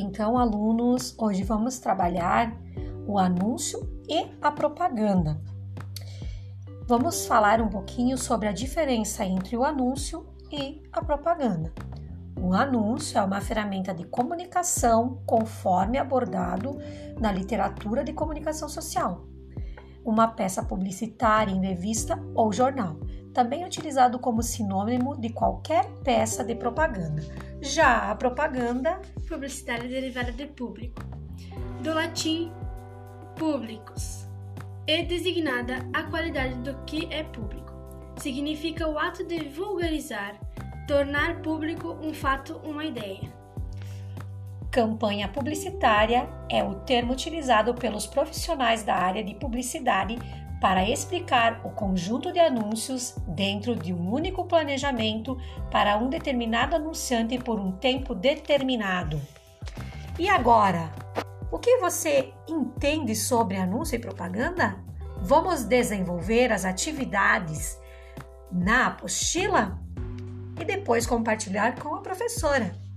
Então, 0.00 0.38
alunos, 0.38 1.12
hoje 1.18 1.42
vamos 1.42 1.80
trabalhar 1.80 2.56
o 3.04 3.18
anúncio 3.18 3.80
e 4.08 4.30
a 4.40 4.48
propaganda. 4.48 5.42
Vamos 6.86 7.26
falar 7.26 7.60
um 7.60 7.68
pouquinho 7.68 8.16
sobre 8.16 8.46
a 8.46 8.52
diferença 8.52 9.24
entre 9.24 9.56
o 9.56 9.64
anúncio 9.64 10.24
e 10.52 10.84
a 10.92 11.02
propaganda. 11.04 11.72
O 12.40 12.54
anúncio 12.54 13.18
é 13.18 13.22
uma 13.22 13.40
ferramenta 13.40 13.92
de 13.92 14.04
comunicação 14.04 15.20
conforme 15.26 15.98
abordado 15.98 16.78
na 17.18 17.32
literatura 17.32 18.04
de 18.04 18.12
comunicação 18.12 18.68
social. 18.68 19.26
Uma 20.04 20.28
peça 20.28 20.62
publicitária 20.62 21.50
em 21.50 21.60
revista 21.60 22.16
ou 22.36 22.52
jornal, 22.52 23.00
também 23.32 23.64
utilizado 23.64 24.18
como 24.18 24.42
sinônimo 24.42 25.18
de 25.20 25.30
qualquer 25.30 25.86
peça 26.04 26.44
de 26.44 26.54
propaganda. 26.54 27.22
Já 27.60 28.10
a 28.10 28.14
propaganda, 28.14 29.00
publicidade 29.28 29.88
derivada 29.88 30.32
de 30.32 30.46
público, 30.46 31.02
do 31.82 31.92
latim 31.94 32.52
públicos, 33.36 34.26
é 34.86 35.02
designada 35.02 35.88
a 35.92 36.04
qualidade 36.04 36.54
do 36.56 36.74
que 36.84 37.06
é 37.12 37.22
público. 37.22 37.72
Significa 38.16 38.88
o 38.88 38.98
ato 38.98 39.24
de 39.24 39.48
vulgarizar, 39.48 40.40
tornar 40.86 41.40
público 41.42 41.98
um 42.02 42.12
fato, 42.12 42.56
uma 42.64 42.84
ideia. 42.84 43.32
Campanha 44.70 45.28
publicitária 45.28 46.28
é 46.50 46.62
o 46.62 46.74
termo 46.80 47.12
utilizado 47.12 47.74
pelos 47.74 48.06
profissionais 48.06 48.82
da 48.82 48.94
área 48.94 49.24
de 49.24 49.34
publicidade 49.34 50.18
para 50.60 50.88
explicar 50.88 51.60
o 51.64 51.70
conjunto 51.70 52.32
de 52.32 52.40
anúncios 52.40 53.14
dentro 53.28 53.76
de 53.76 53.92
um 53.92 54.12
único 54.12 54.44
planejamento 54.44 55.38
para 55.70 55.96
um 55.96 56.08
determinado 56.08 56.74
anunciante 56.76 57.38
por 57.38 57.60
um 57.60 57.72
tempo 57.72 58.14
determinado. 58.14 59.20
E 60.18 60.28
agora, 60.28 60.90
o 61.50 61.58
que 61.58 61.78
você 61.78 62.32
entende 62.48 63.14
sobre 63.14 63.56
anúncio 63.56 63.96
e 63.96 64.00
propaganda? 64.00 64.76
Vamos 65.20 65.64
desenvolver 65.64 66.52
as 66.52 66.64
atividades 66.64 67.78
na 68.50 68.88
apostila 68.88 69.78
e 70.60 70.64
depois 70.64 71.06
compartilhar 71.06 71.78
com 71.78 71.94
a 71.94 72.00
professora. 72.00 72.87